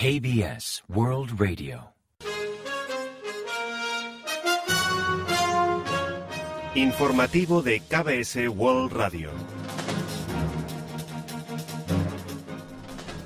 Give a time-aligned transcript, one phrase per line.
[0.00, 1.92] KBS World Radio.
[6.76, 9.30] Informativo de KBS World Radio.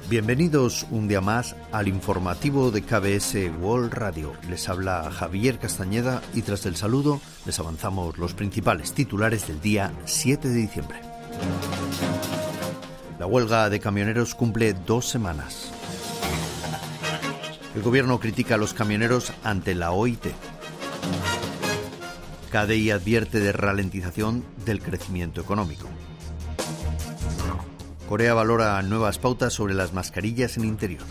[0.08, 4.32] Bienvenidos un día más al informativo de KBS World Radio.
[4.48, 9.92] Les habla Javier Castañeda y tras el saludo les avanzamos los principales titulares del día
[10.06, 10.98] 7 de diciembre.
[13.18, 15.70] La huelga de camioneros cumple dos semanas.
[17.74, 20.26] El gobierno critica a los camioneros ante la OIT.
[22.50, 25.88] KDI advierte de ralentización del crecimiento económico.
[28.10, 31.06] Corea valora nuevas pautas sobre las mascarillas en interior.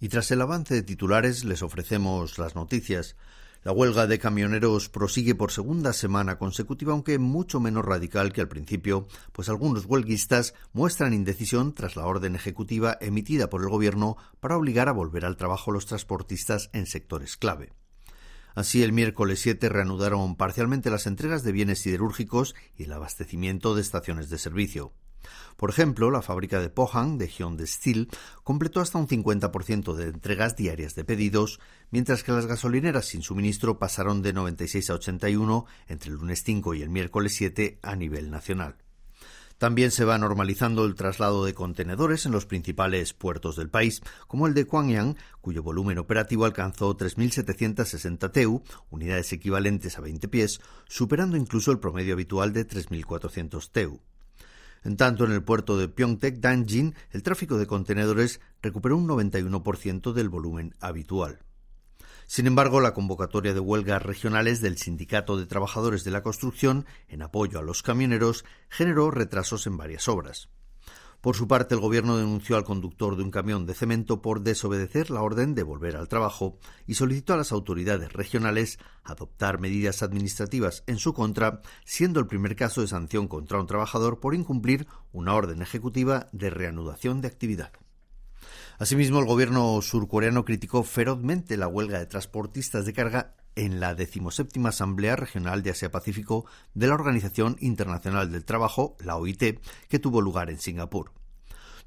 [0.00, 3.16] Y tras el avance de titulares les ofrecemos las noticias.
[3.64, 8.48] La huelga de camioneros prosigue por segunda semana consecutiva, aunque mucho menos radical que al
[8.48, 14.58] principio, pues algunos huelguistas muestran indecisión tras la orden ejecutiva emitida por el Gobierno para
[14.58, 17.72] obligar a volver al trabajo los transportistas en sectores clave.
[18.54, 23.80] Así, el miércoles 7 reanudaron parcialmente las entregas de bienes siderúrgicos y el abastecimiento de
[23.80, 24.92] estaciones de servicio.
[25.56, 28.08] Por ejemplo, la fábrica de Pohang de Hyundai Steel
[28.42, 33.78] completó hasta un 50% de entregas diarias de pedidos, mientras que las gasolineras sin suministro
[33.78, 38.30] pasaron de 96 a 81 entre el lunes 5 y el miércoles 7 a nivel
[38.30, 38.76] nacional.
[39.58, 44.46] También se va normalizando el traslado de contenedores en los principales puertos del país, como
[44.46, 51.36] el de Gwangyang, cuyo volumen operativo alcanzó 3.760 TEU, unidades equivalentes a 20 pies, superando
[51.36, 54.00] incluso el promedio habitual de 3.400 TEU.
[54.84, 60.12] En tanto, en el puerto de Pyeongtaek Danjin, el tráfico de contenedores recuperó un 91%
[60.12, 61.40] del volumen habitual.
[62.26, 67.22] Sin embargo, la convocatoria de huelgas regionales del Sindicato de Trabajadores de la Construcción en
[67.22, 70.48] apoyo a los camioneros generó retrasos en varias obras.
[71.24, 75.08] Por su parte, el gobierno denunció al conductor de un camión de cemento por desobedecer
[75.08, 80.84] la orden de volver al trabajo y solicitó a las autoridades regionales adoptar medidas administrativas
[80.86, 85.32] en su contra, siendo el primer caso de sanción contra un trabajador por incumplir una
[85.32, 87.72] orden ejecutiva de reanudación de actividad.
[88.78, 94.70] Asimismo, el gobierno surcoreano criticó ferozmente la huelga de transportistas de carga en la decimoséptima
[94.70, 100.50] Asamblea Regional de Asia-Pacífico de la Organización Internacional del Trabajo, la OIT, que tuvo lugar
[100.50, 101.12] en Singapur.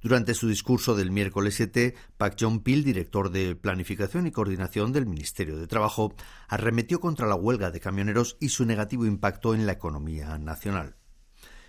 [0.02, 5.58] Durante su discurso del miércoles 7, Pak Jong-pil, director de Planificación y Coordinación del Ministerio
[5.58, 6.14] de Trabajo,
[6.48, 10.97] arremetió contra la huelga de camioneros y su negativo impacto en la economía nacional.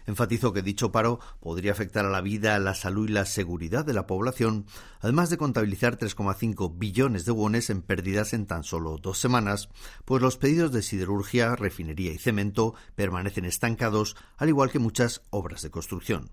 [0.08, 3.92] Enfatizó que dicho paro podría afectar a la vida, la salud y la seguridad de
[3.92, 4.64] la población,
[5.00, 9.68] además de contabilizar 3,5 billones de wones en pérdidas en tan solo dos semanas,
[10.06, 15.60] pues los pedidos de siderurgia, refinería y cemento permanecen estancados, al igual que muchas obras
[15.60, 16.30] de construcción.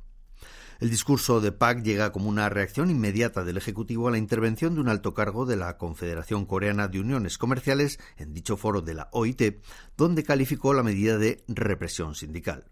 [0.80, 4.80] El discurso de Pak llega como una reacción inmediata del Ejecutivo a la intervención de
[4.80, 9.10] un alto cargo de la Confederación Coreana de Uniones Comerciales en dicho foro de la
[9.12, 9.62] OIT,
[9.98, 12.70] donde calificó la medida de represión sindical.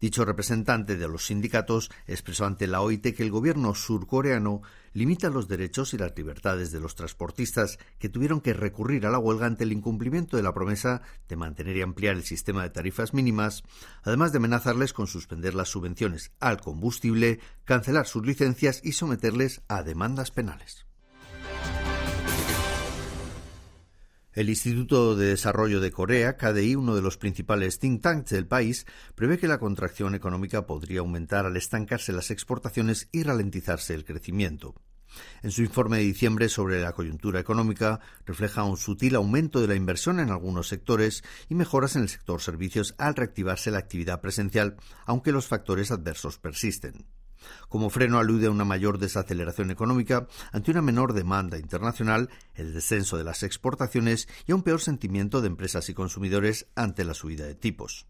[0.00, 4.62] Dicho representante de los sindicatos expresó ante la OIT que el gobierno surcoreano
[4.92, 9.18] limita los derechos y las libertades de los transportistas que tuvieron que recurrir a la
[9.18, 13.12] huelga ante el incumplimiento de la promesa de mantener y ampliar el sistema de tarifas
[13.12, 13.62] mínimas,
[14.02, 19.82] además de amenazarles con suspender las subvenciones al combustible, cancelar sus licencias y someterles a
[19.82, 20.86] demandas penales.
[24.34, 28.84] El Instituto de Desarrollo de Corea, KDI, uno de los principales think tanks del país,
[29.14, 34.74] prevé que la contracción económica podría aumentar al estancarse las exportaciones y ralentizarse el crecimiento.
[35.44, 39.76] En su informe de diciembre sobre la coyuntura económica refleja un sutil aumento de la
[39.76, 44.74] inversión en algunos sectores y mejoras en el sector servicios al reactivarse la actividad presencial,
[45.06, 47.06] aunque los factores adversos persisten.
[47.68, 53.16] Como freno alude a una mayor desaceleración económica ante una menor demanda internacional, el descenso
[53.16, 57.46] de las exportaciones y a un peor sentimiento de empresas y consumidores ante la subida
[57.46, 58.06] de tipos.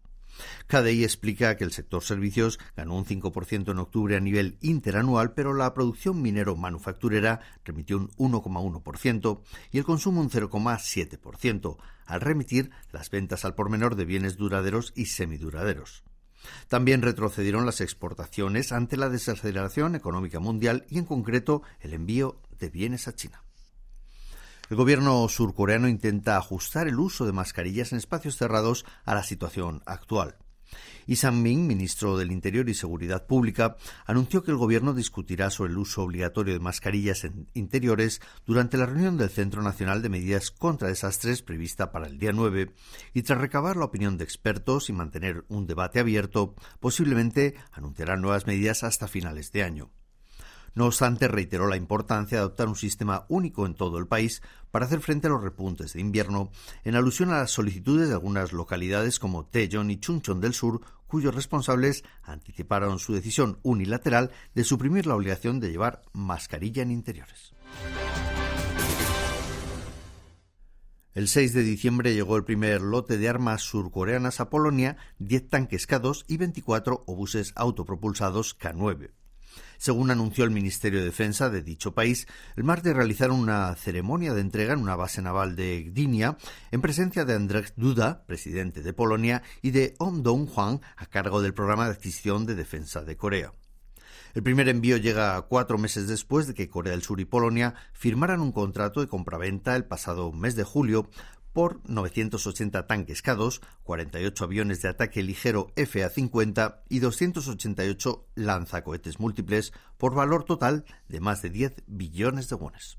[0.67, 5.53] KDI explica que el sector servicios ganó un 5% en octubre a nivel interanual, pero
[5.53, 9.41] la producción minero-manufacturera remitió un 1,1%
[9.71, 14.93] y el consumo un 0,7%, al remitir las ventas al por menor de bienes duraderos
[14.95, 16.03] y semiduraderos.
[16.67, 22.69] También retrocedieron las exportaciones ante la desaceleración económica mundial y en concreto el envío de
[22.69, 23.43] bienes a China.
[24.69, 29.83] El gobierno surcoreano intenta ajustar el uso de mascarillas en espacios cerrados a la situación
[29.85, 30.37] actual.
[31.07, 35.77] Y Sang-min, ministro del Interior y Seguridad Pública, anunció que el gobierno discutirá sobre el
[35.77, 41.41] uso obligatorio de mascarillas interiores durante la reunión del Centro Nacional de Medidas contra Desastres
[41.41, 42.71] prevista para el día 9
[43.13, 48.47] y tras recabar la opinión de expertos y mantener un debate abierto, posiblemente anunciará nuevas
[48.47, 49.91] medidas hasta finales de año.
[50.75, 54.41] No obstante, reiteró la importancia de adoptar un sistema único en todo el país
[54.71, 56.51] para hacer frente a los repuntes de invierno,
[56.83, 61.33] en alusión a las solicitudes de algunas localidades como Tejon y Chunchon del Sur, cuyos
[61.33, 67.53] responsables anticiparon su decisión unilateral de suprimir la obligación de llevar mascarilla en interiores.
[71.13, 75.87] El 6 de diciembre llegó el primer lote de armas surcoreanas a Polonia, 10 tanques
[75.87, 79.11] K2 y 24 obuses autopropulsados K9.
[79.77, 84.41] Según anunció el Ministerio de Defensa de dicho país, el martes realizaron una ceremonia de
[84.41, 86.37] entrega en una base naval de Gdynia
[86.71, 91.53] en presencia de Andrzej Duda, presidente de Polonia, y de Om Dong-hwan, a cargo del
[91.53, 93.53] programa de adquisición de defensa de Corea.
[94.33, 98.41] El primer envío llega cuatro meses después de que Corea del Sur y Polonia firmaran
[98.41, 101.09] un contrato de compraventa el pasado mes de julio
[101.55, 110.13] por 980 tanques K2, 48 aviones de ataque ligero FA-50 y 288 lanzacohetes múltiples por
[110.13, 112.97] valor total de más de 10 billones de wones.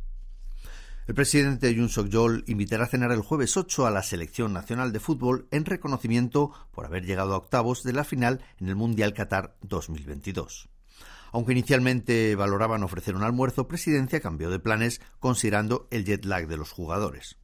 [1.07, 5.01] El presidente Yoon Suk-yeol invitará a cenar el jueves 8 a la selección nacional de
[5.01, 9.55] fútbol en reconocimiento por haber llegado a octavos de la final en el Mundial Qatar
[9.61, 10.71] 2022.
[11.31, 16.57] Aunque inicialmente valoraban ofrecer un almuerzo, Presidencia cambió de planes considerando el jet lag de
[16.57, 17.37] los jugadores.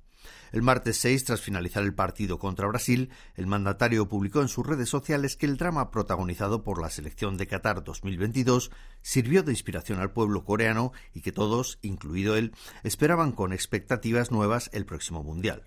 [0.53, 4.89] El martes 6, tras finalizar el partido contra Brasil, el mandatario publicó en sus redes
[4.89, 8.71] sociales que el drama protagonizado por la selección de Qatar 2022
[9.01, 12.53] sirvió de inspiración al pueblo coreano y que todos, incluido él,
[12.83, 15.65] esperaban con expectativas nuevas el próximo Mundial.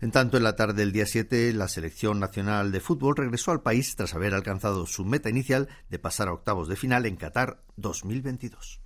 [0.00, 3.62] En tanto, en la tarde del día 7, la selección nacional de fútbol regresó al
[3.62, 7.62] país tras haber alcanzado su meta inicial de pasar a octavos de final en Qatar
[7.76, 8.80] 2022.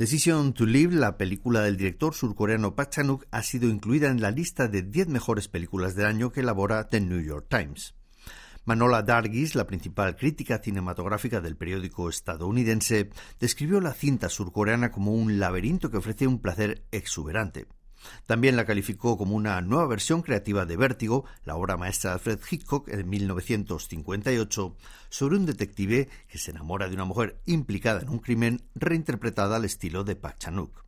[0.00, 4.30] Decision to Live, la película del director surcoreano Park Chan-wook, ha sido incluida en la
[4.30, 7.94] lista de 10 mejores películas del año que elabora The New York Times.
[8.64, 15.38] Manola Dargis, la principal crítica cinematográfica del periódico estadounidense, describió la cinta surcoreana como un
[15.38, 17.66] laberinto que ofrece un placer exuberante.
[18.26, 22.40] También la calificó como una nueva versión creativa de Vértigo, la obra maestra de Alfred
[22.50, 24.76] Hitchcock en 1958,
[25.08, 29.64] sobre un detective que se enamora de una mujer implicada en un crimen reinterpretada al
[29.64, 30.84] estilo de Park Chan-wook.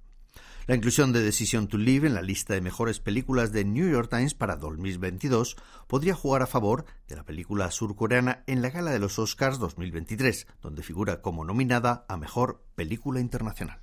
[0.67, 4.09] La inclusión de Decision to Live en la lista de mejores películas de New York
[4.09, 5.57] Times para 2022
[5.89, 10.47] podría jugar a favor de la película surcoreana en la gala de los Oscars 2023,
[10.61, 13.81] donde figura como nominada a Mejor Película Internacional.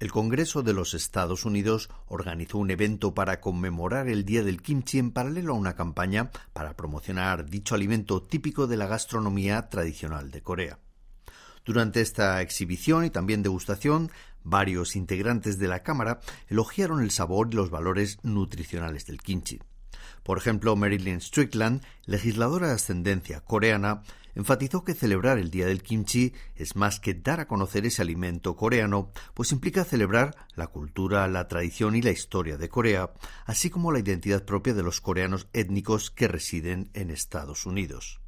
[0.00, 5.00] El Congreso de los Estados Unidos organizó un evento para conmemorar el Día del Kimchi
[5.00, 10.40] en paralelo a una campaña para promocionar dicho alimento típico de la gastronomía tradicional de
[10.40, 10.78] Corea.
[11.64, 14.12] Durante esta exhibición y también degustación,
[14.44, 19.58] varios integrantes de la Cámara elogiaron el sabor y los valores nutricionales del kimchi.
[20.22, 24.02] Por ejemplo, Marilyn Strickland, legisladora de ascendencia coreana,
[24.38, 28.54] enfatizó que celebrar el Día del Kimchi es más que dar a conocer ese alimento
[28.56, 33.12] coreano, pues implica celebrar la cultura, la tradición y la historia de Corea,
[33.46, 38.20] así como la identidad propia de los coreanos étnicos que residen en Estados Unidos.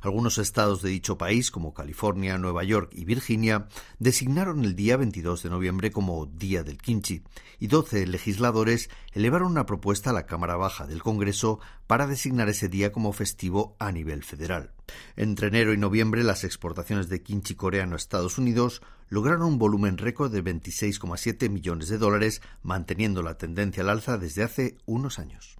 [0.00, 3.68] Algunos estados de dicho país, como California, Nueva York y Virginia,
[3.98, 7.22] designaron el día 22 de noviembre como Día del Kimchi,
[7.58, 12.68] y 12 legisladores elevaron una propuesta a la Cámara Baja del Congreso para designar ese
[12.68, 14.72] día como festivo a nivel federal.
[15.16, 19.98] Entre enero y noviembre, las exportaciones de kimchi coreano a Estados Unidos lograron un volumen
[19.98, 25.56] récord de 26,7 millones de dólares, manteniendo la tendencia al alza desde hace unos años.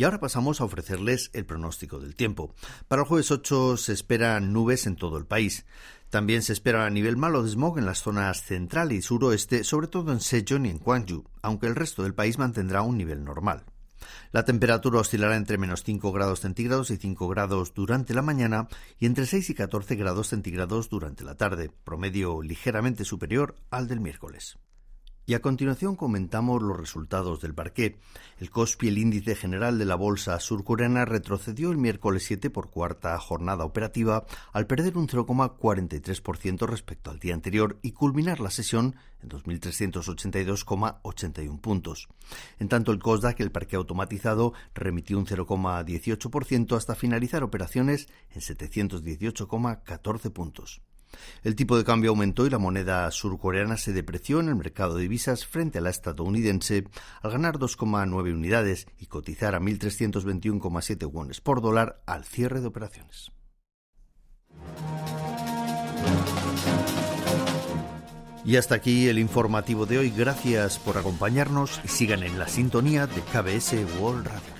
[0.00, 2.54] Y ahora pasamos a ofrecerles el pronóstico del tiempo.
[2.88, 5.66] Para el jueves 8 se esperan nubes en todo el país.
[6.08, 9.88] También se espera a nivel malo de smog en las zonas central y suroeste, sobre
[9.88, 13.64] todo en Sejong y en Gwangju, aunque el resto del país mantendrá un nivel normal.
[14.32, 19.04] La temperatura oscilará entre menos 5 grados centígrados y 5 grados durante la mañana y
[19.04, 24.56] entre 6 y 14 grados centígrados durante la tarde, promedio ligeramente superior al del miércoles.
[25.30, 28.00] Y a continuación comentamos los resultados del parqué.
[28.40, 33.16] El Kospi, el índice general de la bolsa surcoreana, retrocedió el miércoles 7 por cuarta
[33.16, 39.28] jornada operativa al perder un 0,43% respecto al día anterior y culminar la sesión en
[39.28, 42.08] 2.382,81 puntos.
[42.58, 50.32] En tanto, el Kosdaq, el parque automatizado, remitió un 0,18% hasta finalizar operaciones en 718,14
[50.32, 50.82] puntos.
[51.42, 55.02] El tipo de cambio aumentó y la moneda surcoreana se depreció en el mercado de
[55.02, 56.84] divisas frente a la estadounidense
[57.22, 63.32] al ganar 2,9 unidades y cotizar a 1.321,7 wones por dólar al cierre de operaciones.
[68.44, 70.10] Y hasta aquí el informativo de hoy.
[70.10, 74.59] Gracias por acompañarnos y sigan en la sintonía de KBS World Radio.